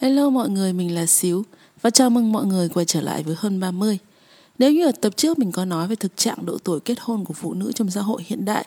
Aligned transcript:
Hello 0.00 0.30
mọi 0.30 0.48
người, 0.48 0.72
mình 0.72 0.94
là 0.94 1.06
Xíu 1.06 1.44
và 1.82 1.90
chào 1.90 2.10
mừng 2.10 2.32
mọi 2.32 2.46
người 2.46 2.68
quay 2.68 2.86
trở 2.86 3.00
lại 3.00 3.22
với 3.22 3.34
hơn 3.38 3.60
30. 3.60 3.98
Nếu 4.58 4.72
như 4.72 4.86
ở 4.86 4.92
tập 4.92 5.16
trước 5.16 5.38
mình 5.38 5.52
có 5.52 5.64
nói 5.64 5.88
về 5.88 5.96
thực 5.96 6.16
trạng 6.16 6.46
độ 6.46 6.58
tuổi 6.64 6.80
kết 6.80 6.98
hôn 7.00 7.24
của 7.24 7.34
phụ 7.34 7.54
nữ 7.54 7.72
trong 7.72 7.90
xã 7.90 8.00
hội 8.00 8.22
hiện 8.26 8.44
đại 8.44 8.66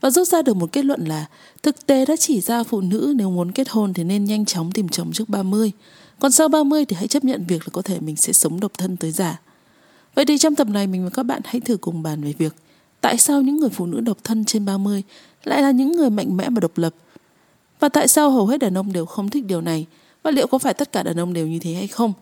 và 0.00 0.10
rút 0.10 0.28
ra 0.28 0.42
được 0.42 0.56
một 0.56 0.72
kết 0.72 0.84
luận 0.84 1.04
là 1.04 1.26
thực 1.62 1.86
tế 1.86 2.06
đã 2.06 2.16
chỉ 2.16 2.40
ra 2.40 2.62
phụ 2.62 2.80
nữ 2.80 3.12
nếu 3.16 3.30
muốn 3.30 3.52
kết 3.52 3.68
hôn 3.68 3.94
thì 3.94 4.04
nên 4.04 4.24
nhanh 4.24 4.44
chóng 4.44 4.72
tìm 4.72 4.88
chồng 4.88 5.12
trước 5.12 5.28
30. 5.28 5.72
Còn 6.18 6.32
sau 6.32 6.48
30 6.48 6.84
thì 6.84 6.96
hãy 6.96 7.08
chấp 7.08 7.24
nhận 7.24 7.44
việc 7.46 7.62
là 7.62 7.68
có 7.72 7.82
thể 7.82 8.00
mình 8.00 8.16
sẽ 8.16 8.32
sống 8.32 8.60
độc 8.60 8.72
thân 8.78 8.96
tới 8.96 9.10
già. 9.10 9.40
Vậy 10.14 10.24
thì 10.24 10.38
trong 10.38 10.54
tập 10.54 10.68
này 10.68 10.86
mình 10.86 11.04
và 11.04 11.10
các 11.10 11.22
bạn 11.22 11.40
hãy 11.44 11.60
thử 11.60 11.76
cùng 11.76 12.02
bàn 12.02 12.22
về 12.22 12.34
việc 12.38 12.54
tại 13.00 13.18
sao 13.18 13.42
những 13.42 13.56
người 13.56 13.70
phụ 13.70 13.86
nữ 13.86 14.00
độc 14.00 14.18
thân 14.24 14.44
trên 14.44 14.64
30 14.64 15.02
lại 15.44 15.62
là 15.62 15.70
những 15.70 15.92
người 15.92 16.10
mạnh 16.10 16.36
mẽ 16.36 16.50
và 16.50 16.60
độc 16.60 16.78
lập 16.78 16.94
và 17.80 17.88
tại 17.88 18.08
sao 18.08 18.30
hầu 18.30 18.46
hết 18.46 18.58
đàn 18.58 18.78
ông 18.78 18.92
đều 18.92 19.06
không 19.06 19.30
thích 19.30 19.46
điều 19.46 19.60
này 19.60 19.86
và 20.26 20.32
liệu 20.32 20.46
có 20.46 20.58
phải 20.58 20.74
tất 20.74 20.92
cả 20.92 21.02
đàn 21.02 21.20
ông 21.20 21.32
đều 21.32 21.46
như 21.46 21.58
thế 21.58 21.74
hay 21.74 21.86
không? 21.86 22.12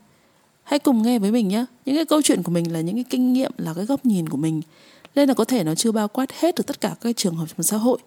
Hãy 0.63 0.79
cùng 0.79 1.03
nghe 1.03 1.19
với 1.19 1.31
mình 1.31 1.49
nhé. 1.49 1.65
Những 1.85 1.97
cái 1.97 2.05
câu 2.05 2.23
chuyện 2.23 2.43
của 2.43 2.53
mình 2.53 2.73
là 2.73 2.81
những 2.81 2.95
cái 2.95 3.05
kinh 3.11 3.33
nghiệm, 3.33 3.53
là 3.59 3.75
cái 3.75 3.85
góc 3.85 4.07
nhìn 4.07 4.29
của 4.29 4.37
mình. 4.37 4.63
Nên 5.15 5.29
là 5.29 5.35
có 5.35 5.45
thể 5.45 5.65
nó 5.65 5.75
chưa 5.75 5.93
bao 5.93 6.09
quát 6.09 6.33
hết 6.33 6.55
được 6.55 6.67
tất 6.67 6.81
cả 6.81 6.95
các 7.01 7.17
trường 7.17 7.35
hợp 7.35 7.47
trong 7.57 7.63
xã 7.63 7.77
hội. 7.77 7.99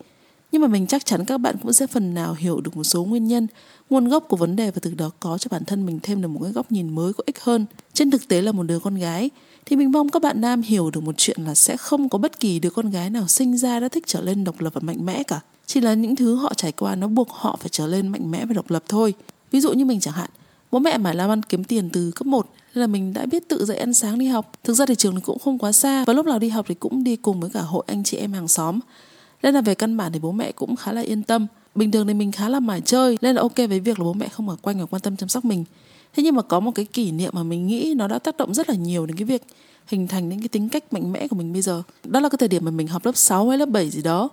Nhưng 0.52 0.62
mà 0.62 0.68
mình 0.68 0.88
chắc 0.88 1.06
chắn 1.06 1.26
các 1.26 1.38
bạn 1.38 1.56
cũng 1.64 1.74
sẽ 1.74 1.88
phần 1.88 2.14
nào 2.14 2.34
hiểu 2.34 2.62
được 2.62 2.78
một 2.78 2.84
số 2.84 3.04
nguyên 3.04 3.28
nhân, 3.28 3.48
nguồn 3.90 4.08
gốc 4.08 4.26
của 4.28 4.38
vấn 4.38 4.56
đề 4.56 4.72
và 4.72 4.80
từ 4.82 4.94
đó 4.94 5.12
có 5.20 5.38
cho 5.38 5.48
bản 5.52 5.66
thân 5.66 5.86
mình 5.86 6.00
thêm 6.04 6.22
được 6.22 6.28
một 6.28 6.40
cái 6.44 6.52
góc 6.52 6.72
nhìn 6.72 6.96
mới 6.96 7.14
có 7.14 7.24
ích 7.26 7.40
hơn. 7.40 7.66
Trên 7.94 8.12
thực 8.12 8.28
tế 8.28 8.42
là 8.42 8.52
một 8.52 8.64
đứa 8.64 8.80
con 8.80 8.96
gái, 8.96 9.30
thì 9.66 9.76
mình 9.76 9.92
mong 9.92 10.10
các 10.10 10.22
bạn 10.22 10.42
nam 10.42 10.62
hiểu 10.62 10.92
được 10.92 11.04
một 11.04 11.16
chuyện 11.18 11.38
là 11.46 11.56
sẽ 11.56 11.78
không 11.78 12.10
có 12.10 12.18
bất 12.18 12.40
kỳ 12.40 12.60
đứa 12.60 12.70
con 12.70 12.90
gái 12.90 13.10
nào 13.10 13.28
sinh 13.28 13.58
ra 13.58 13.80
đã 13.80 13.90
thích 13.90 14.04
trở 14.08 14.22
lên 14.22 14.44
độc 14.44 14.62
lập 14.62 14.74
và 14.74 14.82
mạnh 14.84 15.06
mẽ 15.06 15.24
cả. 15.24 15.42
Chỉ 15.66 15.82
là 15.82 15.94
những 15.94 16.16
thứ 16.16 16.36
họ 16.36 16.54
trải 16.54 16.72
qua 16.72 16.96
nó 16.96 17.08
buộc 17.08 17.30
họ 17.30 17.58
phải 17.60 17.70
trở 17.70 17.88
lên 17.88 18.08
mạnh 18.08 18.32
mẽ 18.32 18.46
và 18.46 18.54
độc 18.54 18.72
lập 18.72 18.84
thôi. 18.88 19.14
Ví 19.52 19.62
dụ 19.62 19.74
như 19.74 19.86
mình 19.86 20.00
chẳng 20.00 20.14
hạn, 20.14 20.30
bố 20.72 20.80
mẹ 20.80 20.98
mà 20.98 21.14
làm 21.14 21.30
ăn 21.30 21.44
kiếm 21.44 21.64
tiền 21.64 21.90
từ 21.94 22.12
cấp 22.16 22.28
1 22.28 22.50
nên 22.76 22.82
là 22.82 22.88
mình 22.88 23.14
đã 23.14 23.26
biết 23.26 23.50
tự 23.50 23.66
dậy 23.66 23.78
ăn 23.78 23.94
sáng 23.94 24.20
đi 24.20 24.28
học. 24.28 24.52
Thực 24.64 24.74
ra 24.74 24.86
thì 24.86 24.96
trường 24.96 25.16
thì 25.16 25.22
cũng 25.22 25.40
không 25.40 25.58
quá 25.58 25.72
xa 25.72 26.04
và 26.08 26.14
lúc 26.14 26.26
nào 26.26 26.40
đi 26.40 26.50
học 26.50 26.66
thì 26.70 26.76
cũng 26.76 27.04
đi 27.04 27.16
cùng 27.16 27.40
với 27.40 27.50
cả 27.50 27.62
hội 27.62 27.84
anh 27.88 28.04
chị 28.04 28.18
em 28.18 28.34
hàng 28.34 28.48
xóm. 28.48 28.80
Nên 29.44 29.54
là 29.54 29.62
về 29.62 29.76
căn 29.76 29.98
bản 29.98 30.12
thì 30.12 30.20
bố 30.20 30.32
mẹ 30.32 30.52
cũng 30.52 30.76
khá 30.76 30.92
là 30.92 31.02
yên 31.02 31.24
tâm. 31.24 31.48
Bình 31.76 31.92
thường 31.92 32.08
thì 32.08 32.14
mình 32.14 32.32
khá 32.32 32.50
là 32.50 32.60
mải 32.60 32.82
chơi 32.82 33.18
nên 33.22 33.36
là 33.36 33.42
ok 33.42 33.58
với 33.58 33.80
việc 33.80 34.00
là 34.00 34.06
bố 34.06 34.14
mẹ 34.14 34.28
không 34.28 34.50
ở 34.50 34.56
quanh 34.62 34.80
và 34.80 34.86
quan 34.86 35.02
tâm 35.02 35.16
chăm 35.18 35.30
sóc 35.30 35.46
mình. 35.46 35.64
Thế 36.16 36.24
nhưng 36.24 36.36
mà 36.36 36.42
có 36.42 36.60
một 36.60 36.72
cái 36.76 36.86
kỷ 36.86 37.12
niệm 37.12 37.32
mà 37.36 37.44
mình 37.44 37.68
nghĩ 37.68 37.94
nó 37.98 38.08
đã 38.08 38.20
tác 38.20 38.38
động 38.38 38.54
rất 38.54 38.70
là 38.70 38.76
nhiều 38.76 39.06
đến 39.06 39.18
cái 39.18 39.26
việc 39.26 39.44
hình 39.88 40.08
thành 40.08 40.30
đến 40.30 40.40
cái 40.40 40.48
tính 40.48 40.70
cách 40.70 40.94
mạnh 40.94 41.12
mẽ 41.12 41.28
của 41.28 41.36
mình 41.36 41.54
bây 41.54 41.62
giờ. 41.62 41.84
Đó 42.04 42.20
là 42.20 42.30
cái 42.30 42.38
thời 42.38 42.50
điểm 42.50 42.66
mà 42.66 42.72
mình 42.72 42.88
học 42.88 43.06
lớp 43.06 43.18
6 43.18 43.50
hay 43.50 43.58
lớp 43.58 43.70
7 43.70 43.90
gì 43.90 44.02
đó. 44.02 44.30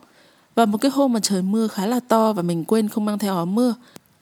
Và 0.54 0.66
một 0.66 0.78
cái 0.78 0.90
hôm 0.90 1.12
mà 1.12 1.20
trời 1.20 1.42
mưa 1.42 1.68
khá 1.68 1.86
là 1.86 2.00
to 2.00 2.32
và 2.32 2.42
mình 2.42 2.64
quên 2.64 2.88
không 2.88 3.04
mang 3.04 3.18
theo 3.18 3.34
áo 3.34 3.46
mưa 3.46 3.74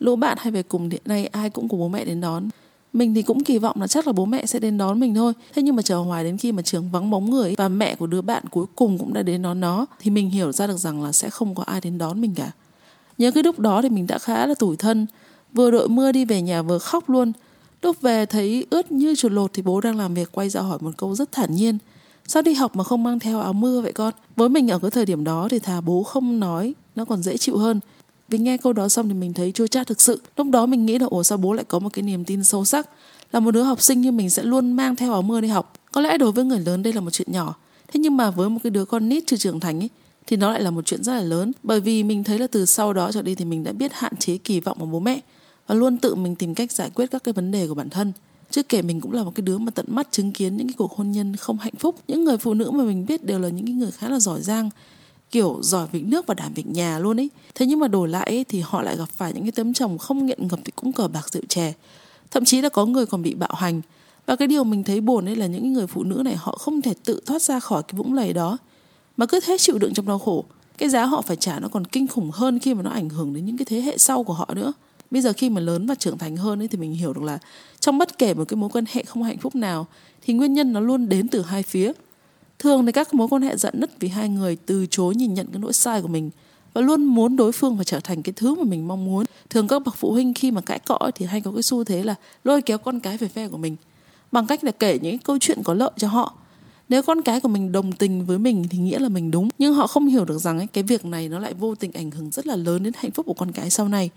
lũ 0.03 0.15
bạn 0.15 0.37
hay 0.41 0.51
về 0.51 0.63
cùng 0.63 0.89
hiện 0.89 1.01
nay 1.05 1.25
ai 1.25 1.49
cũng 1.49 1.69
cùng 1.69 1.79
bố 1.79 1.87
mẹ 1.87 2.05
đến 2.05 2.21
đón. 2.21 2.49
Mình 2.93 3.13
thì 3.13 3.21
cũng 3.21 3.43
kỳ 3.43 3.57
vọng 3.57 3.81
là 3.81 3.87
chắc 3.87 4.07
là 4.07 4.13
bố 4.13 4.25
mẹ 4.25 4.45
sẽ 4.45 4.59
đến 4.59 4.77
đón 4.77 4.99
mình 4.99 5.15
thôi. 5.15 5.33
Thế 5.53 5.61
nhưng 5.61 5.75
mà 5.75 5.81
chờ 5.81 5.97
hoài 5.97 6.23
đến 6.23 6.37
khi 6.37 6.51
mà 6.51 6.61
trường 6.61 6.89
vắng 6.91 7.09
bóng 7.09 7.29
người 7.29 7.55
và 7.57 7.69
mẹ 7.69 7.95
của 7.95 8.07
đứa 8.07 8.21
bạn 8.21 8.43
cuối 8.51 8.65
cùng 8.75 8.97
cũng 8.97 9.13
đã 9.13 9.23
đến 9.23 9.41
đón 9.41 9.59
nó, 9.59 9.85
thì 9.99 10.11
mình 10.11 10.29
hiểu 10.29 10.51
ra 10.51 10.67
được 10.67 10.77
rằng 10.77 11.03
là 11.03 11.11
sẽ 11.11 11.29
không 11.29 11.55
có 11.55 11.63
ai 11.63 11.81
đến 11.81 11.97
đón 11.97 12.21
mình 12.21 12.35
cả. 12.35 12.51
Nhớ 13.17 13.31
cái 13.31 13.43
lúc 13.43 13.59
đó 13.59 13.81
thì 13.81 13.89
mình 13.89 14.07
đã 14.07 14.17
khá 14.17 14.45
là 14.45 14.53
tủi 14.53 14.77
thân. 14.77 15.07
Vừa 15.53 15.71
đội 15.71 15.89
mưa 15.89 16.11
đi 16.11 16.25
về 16.25 16.41
nhà 16.41 16.61
vừa 16.61 16.79
khóc 16.79 17.09
luôn. 17.09 17.31
Lúc 17.81 18.01
về 18.01 18.25
thấy 18.25 18.65
ướt 18.69 18.91
như 18.91 19.15
chuột 19.15 19.31
lột 19.31 19.53
thì 19.53 19.61
bố 19.61 19.81
đang 19.81 19.97
làm 19.97 20.13
việc 20.13 20.31
quay 20.31 20.49
ra 20.49 20.61
hỏi 20.61 20.77
một 20.81 20.91
câu 20.97 21.15
rất 21.15 21.31
thản 21.31 21.55
nhiên. 21.55 21.77
Sao 22.27 22.41
đi 22.41 22.53
học 22.53 22.75
mà 22.75 22.83
không 22.83 23.03
mang 23.03 23.19
theo 23.19 23.39
áo 23.39 23.53
mưa 23.53 23.81
vậy 23.81 23.91
con? 23.91 24.13
Với 24.35 24.49
mình 24.49 24.67
ở 24.69 24.79
cái 24.79 24.91
thời 24.91 25.05
điểm 25.05 25.23
đó 25.23 25.47
thì 25.51 25.59
thà 25.59 25.81
bố 25.81 26.03
không 26.03 26.39
nói, 26.39 26.73
nó 26.95 27.05
còn 27.05 27.23
dễ 27.23 27.37
chịu 27.37 27.57
hơn 27.57 27.79
vì 28.33 28.39
nghe 28.39 28.57
câu 28.57 28.73
đó 28.73 28.89
xong 28.89 29.07
thì 29.07 29.13
mình 29.13 29.33
thấy 29.33 29.51
chua 29.51 29.67
chát 29.67 29.87
thực 29.87 30.01
sự. 30.01 30.21
Lúc 30.37 30.47
đó 30.49 30.65
mình 30.65 30.85
nghĩ 30.85 30.99
là, 30.99 31.05
ủa, 31.05 31.23
sao 31.23 31.37
bố 31.37 31.53
lại 31.53 31.65
có 31.67 31.79
một 31.79 31.89
cái 31.93 32.03
niềm 32.03 32.25
tin 32.25 32.43
sâu 32.43 32.65
sắc 32.65 32.89
là 33.31 33.39
một 33.39 33.51
đứa 33.51 33.63
học 33.63 33.81
sinh 33.81 34.01
như 34.01 34.11
mình 34.11 34.29
sẽ 34.29 34.43
luôn 34.43 34.73
mang 34.73 34.95
theo 34.95 35.11
áo 35.11 35.21
mưa 35.21 35.41
đi 35.41 35.47
học. 35.47 35.73
Có 35.91 36.01
lẽ 36.01 36.17
đối 36.17 36.31
với 36.31 36.45
người 36.45 36.59
lớn 36.59 36.83
đây 36.83 36.93
là 36.93 37.01
một 37.01 37.09
chuyện 37.09 37.31
nhỏ. 37.31 37.55
Thế 37.87 37.99
nhưng 37.99 38.17
mà 38.17 38.31
với 38.31 38.49
một 38.49 38.59
cái 38.63 38.71
đứa 38.71 38.85
con 38.85 39.09
nít 39.09 39.23
chưa 39.27 39.37
trưởng 39.37 39.59
thành 39.59 39.79
ấy, 39.79 39.89
thì 40.27 40.37
nó 40.37 40.51
lại 40.51 40.61
là 40.61 40.71
một 40.71 40.85
chuyện 40.85 41.03
rất 41.03 41.13
là 41.13 41.21
lớn 41.21 41.51
bởi 41.63 41.79
vì 41.79 42.03
mình 42.03 42.23
thấy 42.23 42.39
là 42.39 42.47
từ 42.47 42.65
sau 42.65 42.93
đó 42.93 43.11
trở 43.11 43.21
đi 43.21 43.35
thì 43.35 43.45
mình 43.45 43.63
đã 43.63 43.71
biết 43.71 43.93
hạn 43.93 44.15
chế 44.19 44.37
kỳ 44.37 44.59
vọng 44.59 44.77
của 44.79 44.85
bố 44.85 44.99
mẹ 44.99 45.19
và 45.67 45.75
luôn 45.75 45.97
tự 45.97 46.15
mình 46.15 46.35
tìm 46.35 46.55
cách 46.55 46.71
giải 46.71 46.89
quyết 46.89 47.11
các 47.11 47.23
cái 47.23 47.33
vấn 47.33 47.51
đề 47.51 47.67
của 47.67 47.73
bản 47.73 47.89
thân 47.89 48.11
Chưa 48.51 48.63
kể 48.63 48.81
mình 48.81 49.01
cũng 49.01 49.13
là 49.13 49.23
một 49.23 49.31
cái 49.35 49.41
đứa 49.41 49.57
mà 49.57 49.71
tận 49.71 49.85
mắt 49.89 50.07
chứng 50.11 50.31
kiến 50.31 50.57
những 50.57 50.67
cái 50.67 50.75
cuộc 50.77 50.91
hôn 50.91 51.11
nhân 51.11 51.35
không 51.35 51.57
hạnh 51.57 51.75
phúc 51.79 51.95
những 52.07 52.23
người 52.23 52.37
phụ 52.37 52.53
nữ 52.53 52.71
mà 52.71 52.83
mình 52.83 53.05
biết 53.05 53.25
đều 53.25 53.39
là 53.39 53.49
những 53.49 53.65
cái 53.65 53.75
người 53.75 53.91
khá 53.91 54.09
là 54.09 54.19
giỏi 54.19 54.41
giang 54.41 54.69
kiểu 55.33 55.59
giỏi 55.61 55.87
việc 55.91 56.05
nước 56.05 56.27
và 56.27 56.33
đảm 56.33 56.53
việc 56.53 56.67
nhà 56.67 56.99
luôn 56.99 57.19
ấy. 57.19 57.29
Thế 57.55 57.65
nhưng 57.65 57.79
mà 57.79 57.87
đổi 57.87 58.07
lại 58.07 58.25
ấy, 58.25 58.45
thì 58.49 58.59
họ 58.59 58.81
lại 58.81 58.97
gặp 58.97 59.09
phải 59.09 59.33
những 59.33 59.43
cái 59.43 59.51
tấm 59.51 59.73
chồng 59.73 59.97
không 59.97 60.25
nghiện 60.25 60.47
ngập 60.47 60.59
thì 60.65 60.71
cũng 60.75 60.93
cờ 60.93 61.07
bạc 61.07 61.29
rượu 61.29 61.43
chè. 61.49 61.73
Thậm 62.31 62.45
chí 62.45 62.61
là 62.61 62.69
có 62.69 62.85
người 62.85 63.05
còn 63.05 63.21
bị 63.21 63.33
bạo 63.33 63.53
hành. 63.55 63.81
Và 64.25 64.35
cái 64.35 64.47
điều 64.47 64.63
mình 64.63 64.83
thấy 64.83 65.01
buồn 65.01 65.25
ấy 65.25 65.35
là 65.35 65.45
những 65.47 65.73
người 65.73 65.87
phụ 65.87 66.03
nữ 66.03 66.21
này 66.25 66.35
họ 66.35 66.51
không 66.51 66.81
thể 66.81 66.93
tự 67.05 67.21
thoát 67.25 67.41
ra 67.41 67.59
khỏi 67.59 67.83
cái 67.83 67.97
vũng 67.97 68.13
lầy 68.13 68.33
đó. 68.33 68.57
Mà 69.17 69.25
cứ 69.25 69.39
thế 69.39 69.57
chịu 69.59 69.77
đựng 69.77 69.93
trong 69.93 70.07
đau 70.07 70.19
khổ 70.19 70.43
cái 70.77 70.89
giá 70.89 71.05
họ 71.05 71.21
phải 71.21 71.35
trả 71.35 71.59
nó 71.59 71.67
còn 71.67 71.85
kinh 71.85 72.07
khủng 72.07 72.31
hơn 72.33 72.59
khi 72.59 72.73
mà 72.73 72.83
nó 72.83 72.89
ảnh 72.89 73.09
hưởng 73.09 73.33
đến 73.33 73.45
những 73.45 73.57
cái 73.57 73.65
thế 73.65 73.81
hệ 73.81 73.97
sau 73.97 74.23
của 74.23 74.33
họ 74.33 74.53
nữa. 74.55 74.73
Bây 75.11 75.21
giờ 75.21 75.33
khi 75.37 75.49
mà 75.49 75.61
lớn 75.61 75.85
và 75.87 75.95
trưởng 75.95 76.17
thành 76.17 76.37
hơn 76.37 76.61
ấy 76.61 76.67
thì 76.67 76.77
mình 76.77 76.93
hiểu 76.93 77.13
được 77.13 77.23
là 77.23 77.39
trong 77.79 77.97
bất 77.97 78.17
kể 78.17 78.33
một 78.33 78.45
cái 78.47 78.57
mối 78.57 78.69
quan 78.73 78.85
hệ 78.91 79.03
không 79.03 79.23
hạnh 79.23 79.37
phúc 79.37 79.55
nào 79.55 79.87
thì 80.21 80.33
nguyên 80.33 80.53
nhân 80.53 80.73
nó 80.73 80.79
luôn 80.79 81.09
đến 81.09 81.27
từ 81.27 81.41
hai 81.41 81.63
phía. 81.63 81.91
Thường 82.63 82.85
thì 82.85 82.91
các 82.91 83.13
mối 83.13 83.27
quan 83.27 83.41
hệ 83.41 83.57
giận 83.57 83.73
nứt 83.77 83.99
vì 83.99 84.07
hai 84.07 84.29
người 84.29 84.57
từ 84.65 84.85
chối 84.85 85.15
nhìn 85.15 85.33
nhận 85.33 85.47
cái 85.53 85.61
lỗi 85.61 85.73
sai 85.73 86.01
của 86.01 86.07
mình 86.07 86.29
và 86.73 86.81
luôn 86.81 87.03
muốn 87.03 87.35
đối 87.35 87.51
phương 87.51 87.75
phải 87.75 87.85
trở 87.85 87.99
thành 87.99 88.23
cái 88.23 88.33
thứ 88.35 88.55
mà 88.55 88.63
mình 88.63 88.87
mong 88.87 89.05
muốn. 89.05 89.25
Thường 89.49 89.67
các 89.67 89.83
bậc 89.85 89.95
phụ 89.97 90.11
huynh 90.11 90.33
khi 90.33 90.51
mà 90.51 90.61
cãi 90.61 90.79
cọ 90.79 91.11
thì 91.15 91.25
hay 91.25 91.41
có 91.41 91.51
cái 91.51 91.63
xu 91.63 91.83
thế 91.83 92.03
là 92.03 92.15
lôi 92.43 92.61
kéo 92.61 92.77
con 92.77 92.99
cái 92.99 93.17
về 93.17 93.27
phe 93.27 93.47
của 93.47 93.57
mình 93.57 93.75
bằng 94.31 94.47
cách 94.47 94.63
là 94.63 94.71
kể 94.71 94.99
những 95.01 95.19
câu 95.19 95.37
chuyện 95.39 95.63
có 95.63 95.73
lợi 95.73 95.91
cho 95.97 96.07
họ. 96.07 96.33
Nếu 96.89 97.03
con 97.03 97.21
cái 97.21 97.39
của 97.39 97.47
mình 97.47 97.71
đồng 97.71 97.91
tình 97.91 98.25
với 98.25 98.39
mình 98.39 98.65
thì 98.69 98.77
nghĩa 98.77 98.99
là 98.99 99.09
mình 99.09 99.31
đúng, 99.31 99.49
nhưng 99.57 99.73
họ 99.73 99.87
không 99.87 100.07
hiểu 100.07 100.25
được 100.25 100.37
rằng 100.37 100.57
ấy, 100.57 100.67
cái 100.67 100.83
việc 100.83 101.05
này 101.05 101.29
nó 101.29 101.39
lại 101.39 101.53
vô 101.53 101.75
tình 101.75 101.91
ảnh 101.93 102.11
hưởng 102.11 102.31
rất 102.31 102.47
là 102.47 102.55
lớn 102.55 102.83
đến 102.83 102.93
hạnh 102.95 103.11
phúc 103.11 103.25
của 103.25 103.33
con 103.33 103.51
cái 103.51 103.69
sau 103.69 103.87
này. 103.87 104.09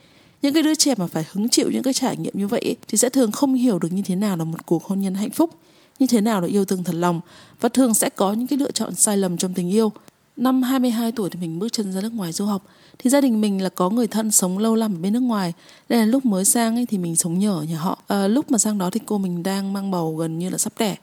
Những 0.42 0.54
cái 0.54 0.62
đứa 0.62 0.74
trẻ 0.74 0.94
mà 0.96 1.06
phải 1.06 1.24
hứng 1.32 1.48
chịu 1.48 1.70
những 1.70 1.82
cái 1.82 1.92
trải 1.92 2.16
nghiệm 2.16 2.34
như 2.36 2.48
vậy 2.48 2.60
ấy, 2.60 2.76
thì 2.88 2.98
sẽ 2.98 3.08
thường 3.08 3.32
không 3.32 3.54
hiểu 3.54 3.78
được 3.78 3.92
như 3.92 4.02
thế 4.02 4.16
nào 4.16 4.36
là 4.36 4.44
một 4.44 4.66
cuộc 4.66 4.84
hôn 4.84 5.00
nhân 5.00 5.14
hạnh 5.14 5.30
phúc 5.30 5.50
như 5.98 6.06
thế 6.06 6.20
nào 6.20 6.40
là 6.40 6.46
yêu 6.46 6.64
thương 6.64 6.84
thật 6.84 6.94
lòng? 6.94 7.20
Và 7.60 7.68
thường 7.68 7.94
sẽ 7.94 8.08
có 8.08 8.32
những 8.32 8.46
cái 8.46 8.58
lựa 8.58 8.70
chọn 8.70 8.94
sai 8.94 9.16
lầm 9.16 9.36
trong 9.36 9.54
tình 9.54 9.70
yêu. 9.70 9.92
Năm 10.36 10.62
22 10.62 11.12
tuổi 11.12 11.30
thì 11.30 11.40
mình 11.40 11.58
bước 11.58 11.72
chân 11.72 11.92
ra 11.92 12.00
nước 12.00 12.12
ngoài 12.12 12.32
du 12.32 12.44
học 12.44 12.62
thì 12.98 13.10
gia 13.10 13.20
đình 13.20 13.40
mình 13.40 13.62
là 13.62 13.68
có 13.68 13.90
người 13.90 14.06
thân 14.06 14.32
sống 14.32 14.58
lâu 14.58 14.76
năm 14.76 14.94
ở 14.94 14.98
bên 15.00 15.12
nước 15.12 15.20
ngoài. 15.20 15.52
Nên 15.88 15.98
là 15.98 16.04
lúc 16.04 16.24
mới 16.24 16.44
sang 16.44 16.76
ấy 16.76 16.86
thì 16.86 16.98
mình 16.98 17.16
sống 17.16 17.38
nhờ 17.38 17.52
ở 17.52 17.62
nhà 17.62 17.78
họ. 17.78 17.98
À, 18.06 18.28
lúc 18.28 18.50
mà 18.50 18.58
sang 18.58 18.78
đó 18.78 18.90
thì 18.90 19.00
cô 19.06 19.18
mình 19.18 19.42
đang 19.42 19.72
mang 19.72 19.90
bầu 19.90 20.16
gần 20.16 20.38
như 20.38 20.50
là 20.50 20.58
sắp 20.58 20.72
đẻ. 20.78 20.96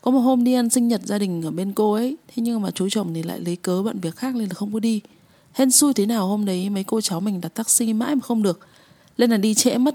Có 0.00 0.10
một 0.10 0.18
hôm 0.18 0.44
đi 0.44 0.54
ăn 0.54 0.70
sinh 0.70 0.88
nhật 0.88 1.00
gia 1.04 1.18
đình 1.18 1.42
ở 1.42 1.50
bên 1.50 1.72
cô 1.72 1.92
ấy 1.92 2.16
thế 2.28 2.42
nhưng 2.42 2.62
mà 2.62 2.70
chú 2.70 2.88
chồng 2.88 3.14
thì 3.14 3.22
lại 3.22 3.40
lấy 3.40 3.56
cớ 3.56 3.82
bận 3.82 4.00
việc 4.00 4.16
khác 4.16 4.34
nên 4.34 4.48
là 4.48 4.54
không 4.54 4.72
có 4.72 4.80
đi. 4.80 5.00
Hên 5.52 5.70
xui 5.70 5.94
thế 5.94 6.06
nào 6.06 6.26
hôm 6.26 6.44
đấy 6.44 6.70
mấy 6.70 6.84
cô 6.84 7.00
cháu 7.00 7.20
mình 7.20 7.40
đặt 7.40 7.54
taxi 7.54 7.92
mãi 7.92 8.14
mà 8.14 8.20
không 8.20 8.42
được. 8.42 8.60
Nên 9.18 9.30
là 9.30 9.36
đi 9.36 9.54
trễ 9.54 9.78
mất 9.78 9.94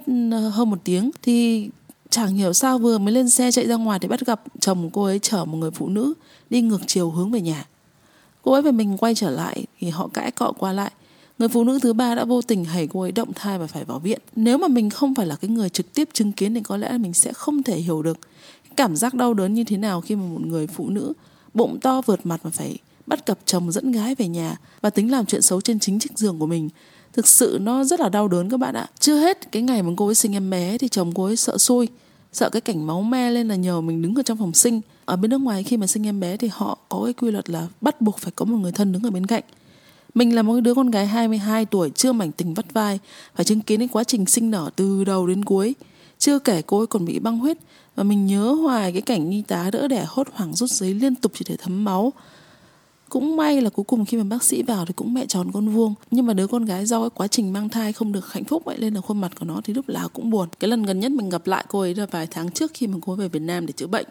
hơn 0.52 0.70
một 0.70 0.78
tiếng. 0.84 1.12
Thì 1.22 1.70
Chẳng 2.12 2.36
hiểu 2.36 2.54
sao 2.54 2.78
vừa 2.80 2.98
mới 2.98 3.14
lên 3.14 3.30
xe 3.30 3.52
chạy 3.52 3.68
ra 3.68 3.76
ngoài 3.76 4.00
thì 4.00 4.08
bắt 4.08 4.26
gặp 4.26 4.42
chồng 4.60 4.90
cô 4.94 5.04
ấy 5.04 5.20
chở 5.20 5.46
một 5.46 5.58
người 5.58 5.72
phụ 5.72 5.90
nữ 5.90 6.14
đi 6.50 6.62
ngược 6.62 6.82
chiều 6.88 7.10
hướng 7.10 7.32
về 7.32 7.42
nhà. 7.42 7.66
Cô 8.42 8.54
ấy 8.54 8.62
và 8.62 8.72
mình 8.72 8.98
quay 8.98 9.16
trở 9.16 9.30
lại 9.30 9.66
thì 9.80 9.90
họ 9.90 10.10
cãi 10.14 10.32
cọ 10.32 10.52
qua 10.58 10.74
lại. 10.74 10.92
Người 11.40 11.50
phụ 11.50 11.64
nữ 11.64 11.80
thứ 11.82 11.94
ba 11.94 12.16
đã 12.16 12.26
vô 12.26 12.42
tình 12.42 12.66
hẩy 12.66 12.88
cô 12.88 13.02
ấy 13.02 13.12
động 13.12 13.34
thai 13.36 13.60
và 13.60 13.68
phải 13.68 13.86
vào 13.86 14.00
viện. 14.00 14.20
Nếu 14.36 14.58
mà 14.58 14.68
mình 14.68 14.90
không 14.90 15.16
phải 15.16 15.26
là 15.26 15.36
cái 15.36 15.50
người 15.50 15.70
trực 15.70 15.94
tiếp 15.94 16.10
chứng 16.14 16.32
kiến 16.32 16.54
thì 16.54 16.62
có 16.62 16.78
lẽ 16.78 16.98
mình 16.98 17.14
sẽ 17.14 17.34
không 17.34 17.64
thể 17.64 17.78
hiểu 17.78 18.02
được 18.02 18.18
cảm 18.76 18.96
giác 18.96 19.14
đau 19.14 19.34
đớn 19.34 19.54
như 19.54 19.64
thế 19.64 19.78
nào 19.78 20.02
khi 20.02 20.16
mà 20.16 20.24
một 20.24 20.42
người 20.42 20.68
phụ 20.68 20.90
nữ 20.90 21.14
bụng 21.54 21.80
to 21.82 22.02
vượt 22.02 22.26
mặt 22.26 22.40
mà 22.44 22.50
phải 22.50 22.78
bắt 23.06 23.26
gặp 23.26 23.40
chồng 23.46 23.72
dẫn 23.72 23.92
gái 23.92 24.16
về 24.16 24.28
nhà 24.28 24.58
và 24.82 24.90
tính 24.90 25.12
làm 25.12 25.26
chuyện 25.26 25.42
xấu 25.42 25.62
trên 25.62 25.80
chính 25.80 26.00
chiếc 26.00 26.18
giường 26.18 26.40
của 26.40 26.46
mình 26.46 26.70
thực 27.14 27.28
sự 27.28 27.58
nó 27.62 27.84
rất 27.84 28.00
là 28.00 28.10
đau 28.10 28.28
đớn 28.28 28.50
các 28.50 28.58
bạn 28.60 28.76
ạ. 28.76 28.88
Chưa 29.00 29.16
hết 29.16 29.52
cái 29.52 29.62
ngày 29.62 29.84
mà 29.84 29.92
cô 29.98 30.06
ấy 30.06 30.16
sinh 30.16 30.36
em 30.36 30.50
bé 30.50 30.78
thì 30.78 30.88
chồng 30.88 31.12
cô 31.16 31.26
ấy 31.26 31.36
sợ 31.36 31.58
xui, 31.58 31.88
sợ 32.34 32.50
cái 32.50 32.62
cảnh 32.62 32.88
máu 32.88 33.02
me 33.02 33.32
lên 33.32 33.48
là 33.48 33.56
nhờ 33.56 33.82
mình 33.82 34.02
đứng 34.02 34.16
ở 34.16 34.24
trong 34.24 34.38
phòng 34.38 34.54
sinh. 34.54 34.82
Ở 35.06 35.16
bên 35.16 35.32
nước 35.32 35.42
ngoài 35.42 35.64
khi 35.64 35.78
mà 35.78 35.88
sinh 35.88 36.08
em 36.08 36.20
bé 36.20 36.38
thì 36.38 36.50
họ 36.52 36.78
có 36.90 37.02
cái 37.04 37.14
quy 37.14 37.32
luật 37.32 37.50
là 37.50 37.68
bắt 37.82 38.02
buộc 38.02 38.18
phải 38.18 38.32
có 38.36 38.46
một 38.46 38.58
người 38.58 38.72
thân 38.72 38.92
đứng 38.92 39.04
ở 39.04 39.10
bên 39.10 39.26
cạnh. 39.26 39.44
Mình 40.14 40.36
là 40.36 40.42
một 40.42 40.60
đứa 40.60 40.74
con 40.74 40.92
gái 40.92 41.08
22 41.08 41.66
tuổi, 41.66 41.90
chưa 41.90 42.12
mảnh 42.12 42.32
tình 42.32 42.54
vắt 42.54 42.74
vai 42.74 43.00
phải 43.36 43.46
chứng 43.46 43.62
kiến 43.62 43.80
cái 43.80 43.90
quá 43.92 44.04
trình 44.04 44.26
sinh 44.26 44.52
nở 44.52 44.70
từ 44.76 45.04
đầu 45.04 45.28
đến 45.28 45.46
cuối. 45.46 45.76
Chưa 46.18 46.40
kể 46.40 46.62
cô 46.62 46.78
ấy 46.78 46.88
còn 46.88 47.06
bị 47.06 47.20
băng 47.20 47.40
huyết 47.40 47.58
và 47.96 48.04
mình 48.04 48.26
nhớ 48.26 48.52
hoài 48.52 48.92
cái 48.92 49.02
cảnh 49.02 49.32
y 49.32 49.42
tá 49.42 49.70
đỡ 49.72 49.88
đẻ 49.88 50.06
hốt 50.08 50.28
hoảng 50.34 50.54
rút 50.54 50.70
giấy 50.70 50.94
liên 50.94 51.16
tục 51.16 51.32
chỉ 51.36 51.46
để 51.50 51.56
thấm 51.58 51.84
máu 51.84 52.14
cũng 53.12 53.36
may 53.36 53.62
là 53.62 53.70
cuối 53.70 53.84
cùng 53.84 54.06
khi 54.06 54.18
mà 54.18 54.24
bác 54.24 54.44
sĩ 54.44 54.64
vào 54.64 54.86
thì 54.86 54.94
cũng 54.94 55.14
mẹ 55.14 55.26
tròn 55.26 55.52
con 55.54 55.70
vuông. 55.70 55.94
Nhưng 56.12 56.26
mà 56.26 56.34
đứa 56.34 56.48
con 56.48 56.66
gái 56.66 56.86
do 56.86 57.00
cái 57.00 57.10
quá 57.10 57.28
trình 57.28 57.54
mang 57.54 57.70
thai 57.70 57.94
không 57.94 58.12
được 58.12 58.34
hạnh 58.34 58.44
phúc 58.44 58.64
vậy 58.66 58.78
nên 58.80 58.94
là 58.94 59.02
khuôn 59.02 59.22
mặt 59.22 59.32
của 59.40 59.46
nó 59.46 59.62
thì 59.64 59.74
lúc 59.74 59.90
nào 59.90 60.10
cũng 60.10 60.30
buồn. 60.30 60.50
Cái 60.60 60.70
lần 60.70 60.84
gần 60.84 61.00
nhất 61.00 61.12
mình 61.12 61.30
gặp 61.30 61.48
lại 61.48 61.66
cô 61.68 61.80
ấy 61.80 61.96
là 61.96 62.06
vài 62.06 62.28
tháng 62.32 62.52
trước 62.52 62.72
khi 62.74 62.88
mà 62.88 62.98
cô 63.02 63.14
ấy 63.14 63.18
về 63.18 63.28
Việt 63.28 63.40
Nam 63.40 63.66
để 63.66 63.74
chữa 63.74 63.88
bệnh. 63.88 64.06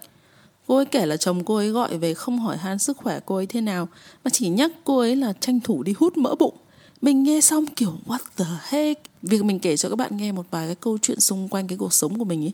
Cô 0.66 0.76
ấy 0.76 0.84
kể 0.84 1.06
là 1.06 1.16
chồng 1.16 1.44
cô 1.44 1.56
ấy 1.56 1.68
gọi 1.68 1.98
về 1.98 2.14
không 2.14 2.38
hỏi 2.38 2.56
han 2.56 2.78
sức 2.78 2.96
khỏe 2.96 3.20
cô 3.26 3.36
ấy 3.36 3.46
thế 3.46 3.60
nào 3.60 3.88
mà 4.24 4.30
chỉ 4.30 4.48
nhắc 4.48 4.72
cô 4.84 4.98
ấy 4.98 5.16
là 5.16 5.32
tranh 5.40 5.60
thủ 5.60 5.82
đi 5.82 5.94
hút 5.98 6.16
mỡ 6.16 6.34
bụng. 6.38 6.54
Mình 7.02 7.22
nghe 7.22 7.40
xong 7.40 7.66
kiểu 7.66 7.92
what 8.06 8.18
the 8.36 8.44
heck? 8.68 9.00
Việc 9.22 9.44
mình 9.44 9.58
kể 9.58 9.76
cho 9.76 9.88
các 9.88 9.96
bạn 9.96 10.16
nghe 10.16 10.32
một 10.32 10.46
vài 10.50 10.66
cái 10.66 10.74
câu 10.74 10.98
chuyện 11.02 11.20
xung 11.20 11.48
quanh 11.48 11.68
cái 11.68 11.78
cuộc 11.78 11.92
sống 11.92 12.18
của 12.18 12.24
mình 12.24 12.44
ấy 12.44 12.52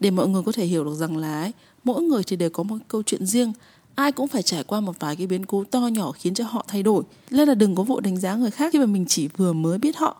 để 0.00 0.10
mọi 0.10 0.28
người 0.28 0.42
có 0.42 0.52
thể 0.52 0.64
hiểu 0.64 0.84
được 0.84 0.94
rằng 0.94 1.16
là 1.16 1.40
ấy, 1.40 1.52
mỗi 1.84 2.02
người 2.02 2.22
thì 2.26 2.36
đều 2.36 2.50
có 2.50 2.62
một 2.62 2.76
câu 2.88 3.02
chuyện 3.02 3.26
riêng 3.26 3.52
ai 3.98 4.12
cũng 4.12 4.28
phải 4.28 4.42
trải 4.42 4.64
qua 4.64 4.80
một 4.80 5.00
vài 5.00 5.16
cái 5.16 5.26
biến 5.26 5.46
cố 5.46 5.64
to 5.70 5.80
nhỏ 5.80 6.12
khiến 6.12 6.34
cho 6.34 6.44
họ 6.44 6.64
thay 6.68 6.82
đổi. 6.82 7.02
Nên 7.30 7.48
là 7.48 7.54
đừng 7.54 7.74
có 7.74 7.82
vội 7.82 8.00
đánh 8.00 8.16
giá 8.16 8.34
người 8.34 8.50
khác 8.50 8.72
khi 8.72 8.78
mà 8.78 8.86
mình 8.86 9.04
chỉ 9.08 9.28
vừa 9.36 9.52
mới 9.52 9.78
biết 9.78 9.96
họ. 9.96 10.16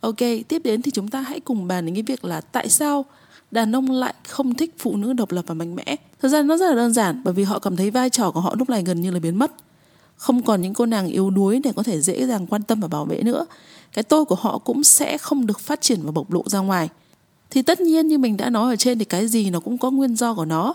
Ok, 0.00 0.18
tiếp 0.48 0.62
đến 0.64 0.82
thì 0.82 0.90
chúng 0.90 1.08
ta 1.08 1.20
hãy 1.20 1.40
cùng 1.40 1.68
bàn 1.68 1.86
đến 1.86 1.94
cái 1.94 2.02
việc 2.02 2.24
là 2.24 2.40
tại 2.40 2.68
sao 2.68 3.04
đàn 3.50 3.76
ông 3.76 3.90
lại 3.90 4.14
không 4.28 4.54
thích 4.54 4.74
phụ 4.78 4.96
nữ 4.96 5.12
độc 5.12 5.32
lập 5.32 5.44
và 5.46 5.54
mạnh 5.54 5.74
mẽ. 5.74 5.96
Thực 6.20 6.28
ra 6.28 6.42
nó 6.42 6.56
rất 6.56 6.68
là 6.68 6.74
đơn 6.74 6.92
giản, 6.92 7.20
bởi 7.24 7.34
vì 7.34 7.42
họ 7.42 7.58
cảm 7.58 7.76
thấy 7.76 7.90
vai 7.90 8.10
trò 8.10 8.30
của 8.30 8.40
họ 8.40 8.54
lúc 8.58 8.70
này 8.70 8.82
gần 8.82 9.00
như 9.00 9.10
là 9.10 9.18
biến 9.18 9.38
mất. 9.38 9.52
Không 10.16 10.42
còn 10.42 10.62
những 10.62 10.74
cô 10.74 10.86
nàng 10.86 11.06
yếu 11.06 11.30
đuối 11.30 11.60
để 11.64 11.72
có 11.76 11.82
thể 11.82 12.00
dễ 12.00 12.26
dàng 12.26 12.46
quan 12.46 12.62
tâm 12.62 12.80
và 12.80 12.88
bảo 12.88 13.04
vệ 13.04 13.22
nữa. 13.22 13.46
Cái 13.92 14.02
tôi 14.02 14.24
của 14.24 14.34
họ 14.34 14.58
cũng 14.58 14.84
sẽ 14.84 15.18
không 15.18 15.46
được 15.46 15.60
phát 15.60 15.80
triển 15.80 15.98
và 16.02 16.10
bộc 16.10 16.32
lộ 16.32 16.42
ra 16.46 16.58
ngoài. 16.58 16.88
Thì 17.50 17.62
tất 17.62 17.80
nhiên 17.80 18.08
như 18.08 18.18
mình 18.18 18.36
đã 18.36 18.50
nói 18.50 18.72
ở 18.72 18.76
trên 18.76 18.98
thì 18.98 19.04
cái 19.04 19.28
gì 19.28 19.50
nó 19.50 19.60
cũng 19.60 19.78
có 19.78 19.90
nguyên 19.90 20.16
do 20.16 20.34
của 20.34 20.44
nó 20.44 20.74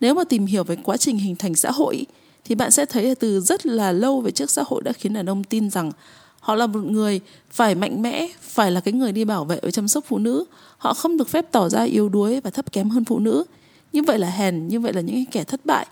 nếu 0.00 0.14
mà 0.14 0.24
tìm 0.24 0.46
hiểu 0.46 0.64
về 0.64 0.76
quá 0.76 0.96
trình 0.96 1.18
hình 1.18 1.36
thành 1.36 1.54
xã 1.54 1.70
hội, 1.70 2.06
thì 2.44 2.54
bạn 2.54 2.70
sẽ 2.70 2.86
thấy 2.86 3.04
là 3.04 3.14
từ 3.14 3.40
rất 3.40 3.66
là 3.66 3.92
lâu 3.92 4.20
về 4.20 4.30
trước 4.30 4.50
xã 4.50 4.62
hội 4.66 4.82
đã 4.82 4.92
khiến 4.92 5.12
đàn 5.12 5.26
ông 5.26 5.44
tin 5.44 5.70
rằng 5.70 5.92
họ 6.40 6.54
là 6.54 6.66
một 6.66 6.84
người 6.84 7.20
phải 7.50 7.74
mạnh 7.74 8.02
mẽ, 8.02 8.28
phải 8.40 8.70
là 8.70 8.80
cái 8.80 8.94
người 8.94 9.12
đi 9.12 9.24
bảo 9.24 9.44
vệ 9.44 9.58
và 9.62 9.70
chăm 9.70 9.88
sóc 9.88 10.04
phụ 10.08 10.18
nữ. 10.18 10.44
Họ 10.78 10.94
không 10.94 11.16
được 11.16 11.28
phép 11.28 11.52
tỏ 11.52 11.68
ra 11.68 11.82
yếu 11.82 12.08
đuối 12.08 12.40
và 12.40 12.50
thấp 12.50 12.72
kém 12.72 12.90
hơn 12.90 13.04
phụ 13.04 13.18
nữ. 13.18 13.44
Như 13.92 14.02
vậy 14.02 14.18
là 14.18 14.30
hèn, 14.30 14.68
như 14.68 14.80
vậy 14.80 14.92
là 14.92 15.00
những 15.00 15.24
kẻ 15.26 15.44
thất 15.44 15.66
bại. 15.66 15.86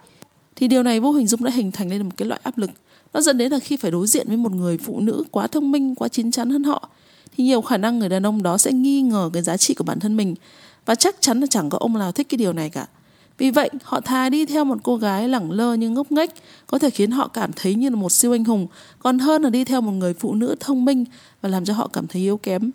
Thì 0.57 0.69
điều 0.69 0.83
này 0.83 1.01
vô 1.01 1.13
hình 1.13 1.27
dung 1.27 1.45
đã 1.45 1.51
hình 1.51 1.73
thành 1.73 1.91
lên 1.91 2.03
một 2.03 2.13
cái 2.17 2.29
loại 2.29 2.41
áp 2.45 2.59
lực. 2.59 2.71
Nó 3.13 3.21
dẫn 3.21 3.39
đến 3.39 3.53
là 3.53 3.59
khi 3.59 3.77
phải 3.77 3.91
đối 3.91 4.07
diện 4.07 4.29
với 4.29 4.37
một 4.37 4.53
người 4.53 4.79
phụ 4.79 5.01
nữ 5.01 5.25
quá 5.31 5.47
thông 5.47 5.73
minh, 5.73 5.95
quá 5.95 6.09
chín 6.09 6.31
chắn 6.31 6.51
hơn 6.51 6.65
họ, 6.65 6.89
thì 7.37 7.45
nhiều 7.45 7.61
khả 7.61 7.77
năng 7.77 7.99
người 7.99 8.09
đàn 8.09 8.27
ông 8.27 8.43
đó 8.43 8.59
sẽ 8.59 8.73
nghi 8.73 9.03
ngờ 9.03 9.31
cái 9.33 9.43
giá 9.43 9.57
trị 9.57 9.75
của 9.75 9.85
bản 9.85 10.01
thân 10.01 10.17
mình. 10.17 10.35
Và 10.87 10.95
chắc 10.95 11.17
chắn 11.21 11.41
là 11.41 11.47
chẳng 11.51 11.71
có 11.71 11.79
ông 11.79 11.99
nào 11.99 12.13
thích 12.13 12.29
cái 12.29 12.39
điều 12.39 12.53
này 12.53 12.71
cả 12.71 12.87
vì 13.39 13.51
vậy, 13.51 13.71
họ 13.83 14.01
thà 14.01 14.29
đi 14.29 14.47
theo 14.47 14.65
một 14.65 14.79
cô 14.83 14.97
gái 14.97 15.29
lẳng 15.29 15.51
lơ 15.51 15.75
nhưng 15.75 15.95
ngốc 15.95 16.13
nghếch, 16.13 16.31
có 16.67 16.79
thể 16.79 16.91
khiến 16.91 17.11
họ 17.11 17.29
cảm 17.29 17.51
thấy 17.57 17.75
như 17.75 17.89
là 17.89 17.97
một 17.97 18.13
siêu 18.13 18.33
anh 18.33 18.45
hùng, 18.45 18.67
còn 18.99 19.19
hơn 19.19 19.43
là 19.43 19.51
đi 19.51 19.65
theo 19.65 19.81
một 19.81 19.93
người 19.93 20.15
phụ 20.15 20.35
nữ 20.35 20.55
thông 20.61 20.85
minh 20.85 21.05
và 21.43 21.49
làm 21.49 21.65
cho 21.65 21.75
họ 21.75 21.89
cảm 21.93 22.07
thấy 22.07 22.23
yếu 22.23 22.37
kém. 22.37 22.71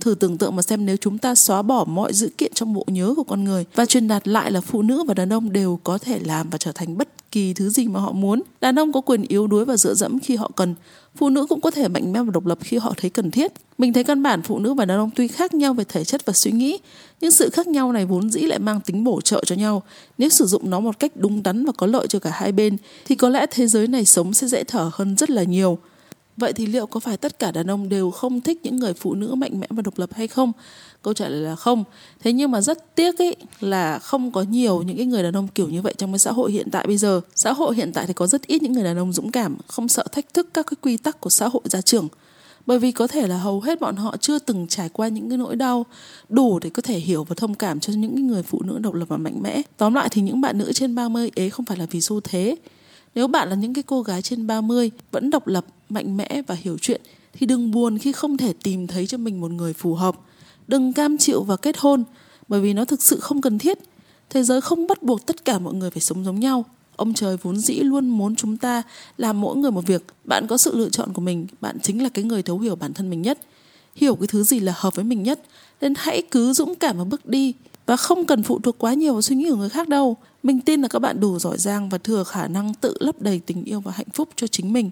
Thử 0.00 0.14
tưởng 0.14 0.38
tượng 0.38 0.56
mà 0.56 0.62
xem 0.62 0.86
nếu 0.86 0.96
chúng 0.96 1.18
ta 1.18 1.34
xóa 1.34 1.62
bỏ 1.62 1.84
mọi 1.84 2.12
dữ 2.12 2.28
kiện 2.38 2.52
trong 2.54 2.74
bộ 2.74 2.84
nhớ 2.86 3.14
của 3.16 3.24
con 3.24 3.44
người 3.44 3.64
và 3.74 3.86
truyền 3.86 4.08
đạt 4.08 4.28
lại 4.28 4.50
là 4.50 4.60
phụ 4.60 4.82
nữ 4.82 5.04
và 5.04 5.14
đàn 5.14 5.32
ông 5.32 5.52
đều 5.52 5.80
có 5.84 5.98
thể 5.98 6.18
làm 6.24 6.50
và 6.50 6.58
trở 6.58 6.72
thành 6.72 6.98
bất 6.98 7.08
kỳ 7.32 7.54
thứ 7.54 7.70
gì 7.70 7.88
mà 7.88 8.00
họ 8.00 8.12
muốn. 8.12 8.42
Đàn 8.60 8.78
ông 8.78 8.92
có 8.92 9.00
quyền 9.00 9.22
yếu 9.28 9.46
đuối 9.46 9.64
và 9.64 9.76
dựa 9.76 9.94
dẫm 9.94 10.18
khi 10.18 10.36
họ 10.36 10.50
cần. 10.56 10.74
Phụ 11.16 11.28
nữ 11.28 11.46
cũng 11.46 11.60
có 11.60 11.70
thể 11.70 11.88
mạnh 11.88 12.12
mẽ 12.12 12.22
và 12.22 12.30
độc 12.32 12.46
lập 12.46 12.58
khi 12.60 12.76
họ 12.76 12.94
thấy 12.96 13.10
cần 13.10 13.30
thiết. 13.30 13.52
Mình 13.78 13.92
thấy 13.92 14.04
căn 14.04 14.22
bản 14.22 14.42
phụ 14.42 14.58
nữ 14.58 14.74
và 14.74 14.84
đàn 14.84 14.98
ông 14.98 15.10
tuy 15.16 15.28
khác 15.28 15.54
nhau 15.54 15.74
về 15.74 15.84
thể 15.84 16.04
chất 16.04 16.26
và 16.26 16.32
suy 16.32 16.52
nghĩ, 16.52 16.78
nhưng 17.20 17.30
sự 17.30 17.50
khác 17.50 17.66
nhau 17.66 17.92
này 17.92 18.06
vốn 18.06 18.30
dĩ 18.30 18.40
lại 18.40 18.58
mang 18.58 18.80
tính 18.80 19.04
bổ 19.04 19.20
trợ 19.20 19.42
cho 19.46 19.56
nhau. 19.56 19.82
Nếu 20.18 20.28
sử 20.28 20.46
dụng 20.46 20.70
nó 20.70 20.80
một 20.80 20.98
cách 20.98 21.12
đúng 21.16 21.42
đắn 21.42 21.64
và 21.64 21.72
có 21.72 21.86
lợi 21.86 22.06
cho 22.06 22.18
cả 22.18 22.30
hai 22.32 22.52
bên, 22.52 22.76
thì 23.06 23.14
có 23.14 23.28
lẽ 23.28 23.46
thế 23.50 23.66
giới 23.66 23.86
này 23.86 24.04
sống 24.04 24.34
sẽ 24.34 24.46
dễ 24.46 24.64
thở 24.64 24.90
hơn 24.92 25.16
rất 25.16 25.30
là 25.30 25.42
nhiều. 25.42 25.78
Vậy 26.38 26.52
thì 26.52 26.66
liệu 26.66 26.86
có 26.86 27.00
phải 27.00 27.16
tất 27.16 27.38
cả 27.38 27.50
đàn 27.50 27.70
ông 27.70 27.88
đều 27.88 28.10
không 28.10 28.40
thích 28.40 28.60
những 28.62 28.76
người 28.76 28.94
phụ 28.94 29.14
nữ 29.14 29.34
mạnh 29.34 29.60
mẽ 29.60 29.66
và 29.70 29.82
độc 29.82 29.98
lập 29.98 30.10
hay 30.12 30.28
không? 30.28 30.52
Câu 31.02 31.14
trả 31.14 31.28
lời 31.28 31.40
là 31.40 31.56
không. 31.56 31.84
Thế 32.20 32.32
nhưng 32.32 32.50
mà 32.50 32.60
rất 32.60 32.94
tiếc 32.94 33.18
ấy 33.18 33.36
là 33.60 33.98
không 33.98 34.30
có 34.30 34.42
nhiều 34.42 34.82
những 34.82 34.96
cái 34.96 35.06
người 35.06 35.22
đàn 35.22 35.36
ông 35.36 35.48
kiểu 35.48 35.68
như 35.68 35.82
vậy 35.82 35.94
trong 35.98 36.12
cái 36.12 36.18
xã 36.18 36.32
hội 36.32 36.52
hiện 36.52 36.70
tại 36.70 36.86
bây 36.86 36.96
giờ. 36.96 37.20
Xã 37.34 37.52
hội 37.52 37.76
hiện 37.76 37.92
tại 37.92 38.06
thì 38.06 38.12
có 38.12 38.26
rất 38.26 38.46
ít 38.46 38.62
những 38.62 38.72
người 38.72 38.84
đàn 38.84 38.98
ông 38.98 39.12
dũng 39.12 39.30
cảm, 39.30 39.56
không 39.66 39.88
sợ 39.88 40.04
thách 40.12 40.34
thức 40.34 40.48
các 40.54 40.66
cái 40.66 40.76
quy 40.82 40.96
tắc 40.96 41.20
của 41.20 41.30
xã 41.30 41.48
hội 41.48 41.62
gia 41.64 41.80
trưởng. 41.80 42.08
Bởi 42.66 42.78
vì 42.78 42.92
có 42.92 43.06
thể 43.06 43.26
là 43.26 43.38
hầu 43.38 43.60
hết 43.60 43.80
bọn 43.80 43.96
họ 43.96 44.16
chưa 44.16 44.38
từng 44.38 44.66
trải 44.66 44.88
qua 44.88 45.08
những 45.08 45.28
cái 45.28 45.38
nỗi 45.38 45.56
đau 45.56 45.86
đủ 46.28 46.58
để 46.58 46.70
có 46.70 46.82
thể 46.82 46.98
hiểu 46.98 47.24
và 47.24 47.34
thông 47.34 47.54
cảm 47.54 47.80
cho 47.80 47.92
những 47.92 48.26
người 48.26 48.42
phụ 48.42 48.62
nữ 48.62 48.78
độc 48.78 48.94
lập 48.94 49.04
và 49.08 49.16
mạnh 49.16 49.42
mẽ. 49.42 49.62
Tóm 49.76 49.94
lại 49.94 50.08
thì 50.10 50.22
những 50.22 50.40
bạn 50.40 50.58
nữ 50.58 50.72
trên 50.72 50.94
30 50.94 51.30
ấy 51.36 51.50
không 51.50 51.66
phải 51.66 51.76
là 51.76 51.86
vì 51.90 52.00
xu 52.00 52.20
thế 52.20 52.56
nếu 53.14 53.26
bạn 53.26 53.48
là 53.48 53.54
những 53.54 53.74
cái 53.74 53.84
cô 53.86 54.02
gái 54.02 54.22
trên 54.22 54.46
30 54.46 54.90
vẫn 55.10 55.30
độc 55.30 55.46
lập, 55.46 55.66
mạnh 55.88 56.16
mẽ 56.16 56.42
và 56.46 56.54
hiểu 56.54 56.76
chuyện 56.80 57.00
thì 57.32 57.46
đừng 57.46 57.70
buồn 57.70 57.98
khi 57.98 58.12
không 58.12 58.36
thể 58.36 58.52
tìm 58.62 58.86
thấy 58.86 59.06
cho 59.06 59.18
mình 59.18 59.40
một 59.40 59.50
người 59.50 59.72
phù 59.72 59.94
hợp. 59.94 60.14
Đừng 60.66 60.92
cam 60.92 61.18
chịu 61.18 61.42
và 61.42 61.56
kết 61.56 61.78
hôn 61.78 62.04
bởi 62.48 62.60
vì 62.60 62.72
nó 62.72 62.84
thực 62.84 63.02
sự 63.02 63.20
không 63.20 63.40
cần 63.40 63.58
thiết. 63.58 63.78
Thế 64.30 64.42
giới 64.42 64.60
không 64.60 64.86
bắt 64.86 65.02
buộc 65.02 65.26
tất 65.26 65.44
cả 65.44 65.58
mọi 65.58 65.74
người 65.74 65.90
phải 65.90 66.00
sống 66.00 66.24
giống 66.24 66.40
nhau. 66.40 66.64
Ông 66.96 67.14
trời 67.14 67.36
vốn 67.42 67.58
dĩ 67.58 67.74
luôn 67.74 68.08
muốn 68.08 68.36
chúng 68.36 68.56
ta 68.56 68.82
làm 69.16 69.40
mỗi 69.40 69.56
người 69.56 69.70
một 69.70 69.86
việc. 69.86 70.04
Bạn 70.24 70.46
có 70.46 70.56
sự 70.56 70.76
lựa 70.76 70.88
chọn 70.88 71.12
của 71.12 71.20
mình, 71.20 71.46
bạn 71.60 71.78
chính 71.82 72.02
là 72.02 72.08
cái 72.08 72.24
người 72.24 72.42
thấu 72.42 72.58
hiểu 72.58 72.76
bản 72.76 72.94
thân 72.94 73.10
mình 73.10 73.22
nhất. 73.22 73.38
Hiểu 73.98 74.16
cái 74.16 74.26
thứ 74.26 74.42
gì 74.42 74.60
là 74.60 74.74
hợp 74.76 74.94
với 74.94 75.04
mình 75.04 75.22
nhất, 75.22 75.40
nên 75.80 75.94
hãy 75.96 76.22
cứ 76.30 76.52
dũng 76.52 76.74
cảm 76.74 76.98
và 76.98 77.04
bước 77.04 77.26
đi 77.26 77.54
và 77.86 77.96
không 77.96 78.26
cần 78.26 78.42
phụ 78.42 78.58
thuộc 78.58 78.78
quá 78.78 78.94
nhiều 78.94 79.12
vào 79.12 79.22
suy 79.22 79.36
nghĩ 79.36 79.50
của 79.50 79.56
người 79.56 79.68
khác 79.68 79.88
đâu. 79.88 80.16
Mình 80.42 80.60
tin 80.60 80.82
là 80.82 80.88
các 80.88 80.98
bạn 80.98 81.20
đủ 81.20 81.38
giỏi 81.38 81.58
giang 81.58 81.88
và 81.88 81.98
thừa 81.98 82.24
khả 82.24 82.48
năng 82.48 82.74
tự 82.74 82.94
lấp 83.00 83.22
đầy 83.22 83.40
tình 83.46 83.64
yêu 83.64 83.80
và 83.80 83.92
hạnh 83.92 84.06
phúc 84.12 84.28
cho 84.36 84.46
chính 84.46 84.72
mình. 84.72 84.90